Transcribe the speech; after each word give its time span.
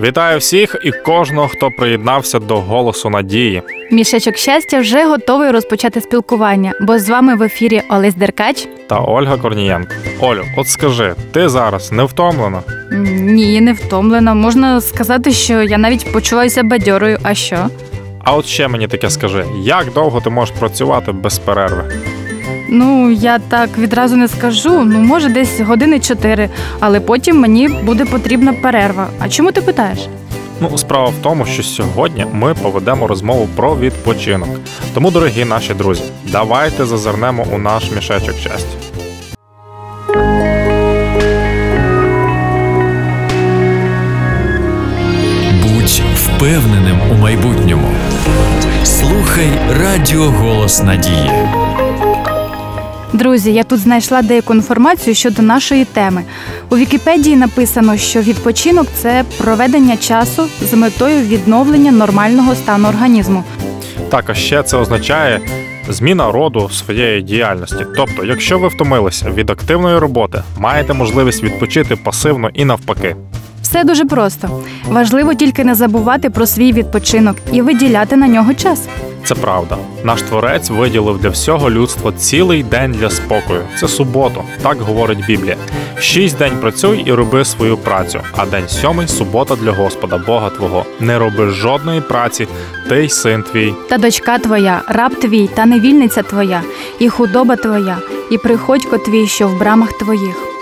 Вітаю 0.00 0.38
всіх 0.38 0.76
і 0.84 0.90
кожного, 0.92 1.48
хто 1.48 1.70
приєднався 1.70 2.38
до 2.38 2.56
голосу 2.56 3.10
надії. 3.10 3.62
Мішечок 3.90 4.36
щастя 4.36 4.80
вже 4.80 5.04
готовий 5.04 5.50
розпочати 5.50 6.00
спілкування, 6.00 6.72
бо 6.80 6.98
з 6.98 7.08
вами 7.08 7.34
в 7.34 7.42
ефірі 7.42 7.82
Олесь 7.90 8.14
Деркач. 8.14 8.68
Та 8.86 8.98
Ольга 8.98 9.36
Корнієнко. 9.36 9.94
Олю, 10.20 10.44
от 10.56 10.68
скажи, 10.68 11.14
ти 11.32 11.48
зараз 11.48 11.92
не 11.92 12.04
втомлена? 12.04 12.62
Ні, 13.20 13.60
не 13.60 13.72
втомлена. 13.72 14.34
Можна 14.34 14.80
сказати, 14.80 15.32
що 15.32 15.62
я 15.62 15.78
навіть 15.78 16.12
почуваюся 16.12 16.62
бадьорою. 16.62 17.18
А 17.22 17.34
що? 17.34 17.68
А 18.24 18.34
от 18.36 18.46
ще 18.46 18.68
мені 18.68 18.88
таке 18.88 19.10
скажи, 19.10 19.44
як 19.62 19.92
довго 19.92 20.20
ти 20.20 20.30
можеш 20.30 20.54
працювати 20.58 21.12
без 21.12 21.38
перерви? 21.38 21.84
Ну, 22.76 23.10
я 23.10 23.38
так 23.38 23.78
відразу 23.78 24.16
не 24.16 24.28
скажу. 24.28 24.84
Ну, 24.84 24.98
може, 24.98 25.28
десь 25.28 25.60
години 25.60 26.00
чотири, 26.00 26.48
але 26.80 27.00
потім 27.00 27.40
мені 27.40 27.68
буде 27.68 28.04
потрібна 28.04 28.52
перерва. 28.52 29.06
А 29.18 29.28
чому 29.28 29.52
ти 29.52 29.60
питаєш? 29.60 29.98
Ну, 30.60 30.78
справа 30.78 31.06
в 31.08 31.14
тому, 31.22 31.46
що 31.46 31.62
сьогодні 31.62 32.26
ми 32.32 32.54
поведемо 32.54 33.06
розмову 33.06 33.48
про 33.56 33.76
відпочинок. 33.76 34.48
Тому, 34.94 35.10
дорогі 35.10 35.44
наші 35.44 35.74
друзі, 35.74 36.02
давайте 36.32 36.86
зазирнемо 36.86 37.46
у 37.52 37.58
наш 37.58 37.90
мішечок 37.90 38.34
щастя. 38.38 38.78
Будь 45.62 46.02
впевненим 46.14 46.98
у 47.12 47.14
майбутньому. 47.22 47.88
Слухай 48.84 49.48
Радіо 49.80 50.22
Голос 50.24 50.82
Надії. 50.82 51.63
Друзі, 53.14 53.52
я 53.52 53.64
тут 53.64 53.78
знайшла 53.78 54.22
деяку 54.22 54.54
інформацію 54.54 55.14
щодо 55.14 55.42
нашої 55.42 55.84
теми. 55.84 56.22
У 56.70 56.76
Вікіпедії 56.76 57.36
написано, 57.36 57.96
що 57.96 58.20
відпочинок 58.20 58.86
це 58.94 59.24
проведення 59.38 59.96
часу 59.96 60.48
з 60.62 60.72
метою 60.72 61.20
відновлення 61.20 61.92
нормального 61.92 62.54
стану 62.54 62.88
організму. 62.88 63.44
Так, 64.08 64.30
а 64.30 64.34
ще 64.34 64.62
це 64.62 64.76
означає 64.76 65.40
зміна 65.88 66.32
роду 66.32 66.70
своєї 66.70 67.22
діяльності. 67.22 67.86
Тобто, 67.96 68.24
якщо 68.24 68.58
ви 68.58 68.68
втомилися 68.68 69.30
від 69.30 69.50
активної 69.50 69.98
роботи, 69.98 70.42
маєте 70.58 70.92
можливість 70.92 71.42
відпочити 71.42 71.96
пасивно 71.96 72.50
і 72.54 72.64
навпаки. 72.64 73.16
Все 73.62 73.84
дуже 73.84 74.04
просто. 74.04 74.62
Важливо 74.88 75.34
тільки 75.34 75.64
не 75.64 75.74
забувати 75.74 76.30
про 76.30 76.46
свій 76.46 76.72
відпочинок 76.72 77.36
і 77.52 77.62
виділяти 77.62 78.16
на 78.16 78.28
нього 78.28 78.54
час. 78.54 78.88
Це 79.24 79.34
правда. 79.34 79.76
Наш 80.04 80.22
творець 80.22 80.70
виділив 80.70 81.18
для 81.18 81.28
всього 81.28 81.70
людства 81.70 82.12
цілий 82.12 82.62
день 82.62 82.92
для 82.92 83.10
спокою. 83.10 83.62
Це 83.80 83.88
суботу, 83.88 84.42
так 84.62 84.80
говорить 84.80 85.26
Біблія. 85.26 85.56
Шість 85.98 86.38
день 86.38 86.52
працюй 86.60 87.02
і 87.06 87.12
роби 87.12 87.44
свою 87.44 87.76
працю, 87.76 88.20
а 88.36 88.46
день 88.46 88.68
сьомий 88.68 89.08
субота 89.08 89.56
для 89.56 89.72
Господа, 89.72 90.18
Бога 90.18 90.50
Твого. 90.50 90.84
Не 91.00 91.18
роби 91.18 91.48
жодної 91.48 92.00
праці, 92.00 92.48
ти 92.88 93.04
й 93.04 93.08
син 93.08 93.42
твій. 93.42 93.74
Та 93.88 93.98
дочка 93.98 94.38
твоя, 94.38 94.82
раб 94.88 95.14
твій, 95.14 95.48
та 95.54 95.66
невільниця 95.66 96.22
твоя, 96.22 96.62
і 96.98 97.08
худоба 97.08 97.56
твоя, 97.56 97.98
і 98.30 98.38
приходько 98.38 98.98
твій, 98.98 99.26
що 99.26 99.48
в 99.48 99.58
брамах 99.58 99.92
твоїх. 99.92 100.53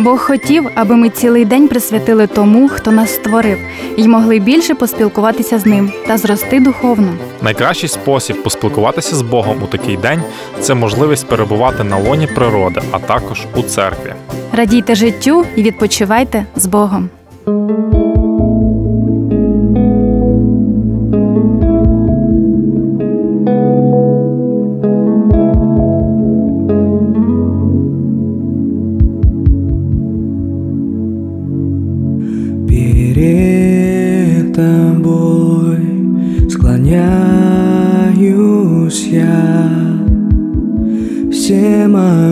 Бог 0.00 0.18
хотів, 0.18 0.68
аби 0.74 0.96
ми 0.96 1.08
цілий 1.10 1.44
день 1.44 1.68
присвятили 1.68 2.26
тому, 2.26 2.68
хто 2.68 2.90
нас 2.90 3.14
створив, 3.14 3.58
і 3.96 4.08
могли 4.08 4.38
більше 4.38 4.74
поспілкуватися 4.74 5.58
з 5.58 5.66
ним 5.66 5.92
та 6.06 6.18
зрости 6.18 6.60
духовно. 6.60 7.12
Найкращий 7.42 7.88
спосіб 7.88 8.42
поспілкуватися 8.42 9.16
з 9.16 9.22
Богом 9.22 9.62
у 9.62 9.66
такий 9.66 9.96
день 9.96 10.22
це 10.60 10.74
можливість 10.74 11.26
перебувати 11.26 11.84
на 11.84 11.96
лоні 11.96 12.26
природи, 12.26 12.80
а 12.90 12.98
також 12.98 13.46
у 13.56 13.62
церкві. 13.62 14.14
Радійте 14.52 14.94
життю 14.94 15.44
і 15.56 15.62
відпочивайте 15.62 16.46
з 16.56 16.66
Богом. 16.66 17.08
Тобой 34.60 35.80
склоняюсь 36.50 37.00
я, 39.06 39.70
всемогущий 41.32 42.30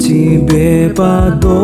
тебе 0.00 0.88
подобного. 0.96 1.60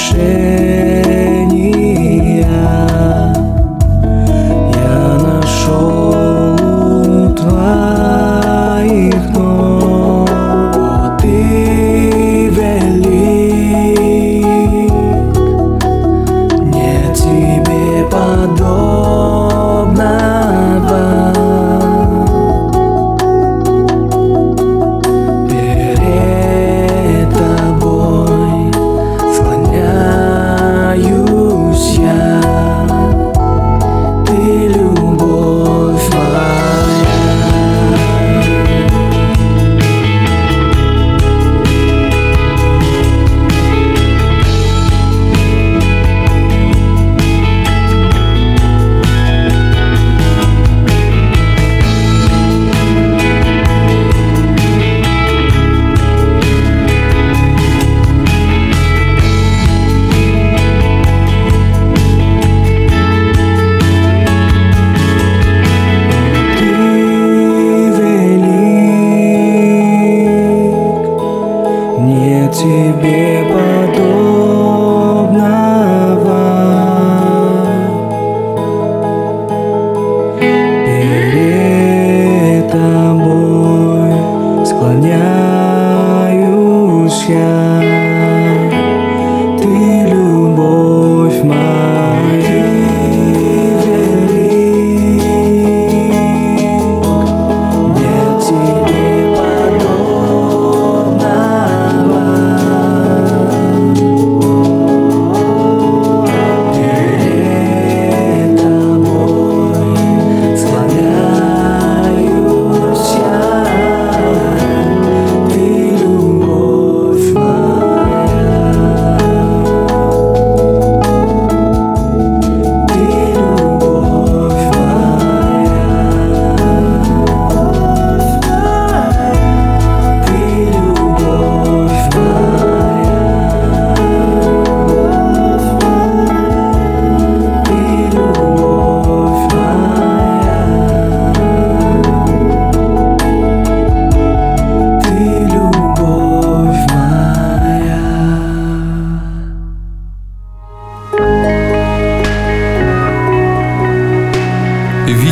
谁 0.00 0.79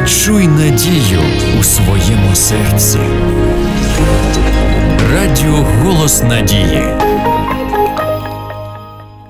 Відчуй 0.08 0.49
надію 0.49 1.20
у 1.60 1.62
своєму 1.62 2.34
серці. 2.34 2.99
Радіо 5.14 5.66
Голос 5.82 6.22
Надії. 6.22 6.82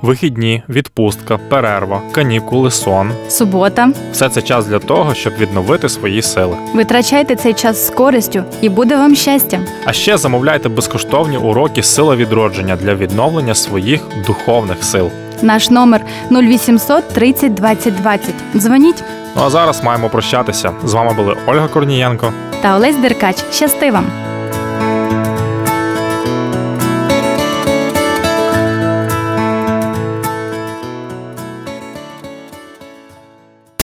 Вихідні, 0.02 0.62
відпустка, 0.68 1.38
перерва, 1.48 2.00
канікули, 2.12 2.70
сон 2.70 3.10
Субота. 3.28 3.92
все 4.12 4.28
це 4.28 4.42
час 4.42 4.66
для 4.66 4.78
того, 4.78 5.14
щоб 5.14 5.32
відновити 5.40 5.88
свої 5.88 6.22
сили. 6.22 6.56
Витрачайте 6.74 7.36
цей 7.36 7.54
час 7.54 7.86
з 7.86 7.90
користю, 7.90 8.44
і 8.60 8.68
буде 8.68 8.96
вам 8.96 9.14
щастя. 9.14 9.60
А 9.84 9.92
ще 9.92 10.18
замовляйте 10.18 10.68
безкоштовні 10.68 11.36
уроки 11.36 11.82
сила 11.82 12.16
відродження 12.16 12.76
для 12.76 12.94
відновлення 12.94 13.54
своїх 13.54 14.00
духовних 14.26 14.84
сил. 14.84 15.10
Наш 15.42 15.70
номер 15.70 16.04
0800 16.30 17.08
30 17.08 17.54
20 17.54 17.96
20. 18.02 18.34
Дзвоніть 18.56 19.04
Ну 19.36 19.42
а 19.46 19.50
зараз 19.50 19.84
маємо 19.84 20.08
прощатися. 20.08 20.72
З 20.84 20.94
вами 20.94 21.12
були 21.14 21.36
Ольга 21.46 21.68
Корнієнко. 21.68 22.32
та 22.62 22.76
Олесь 22.76 22.96
Деркач. 22.96 23.36
Щасти 23.52 23.90
вам! 23.90 24.04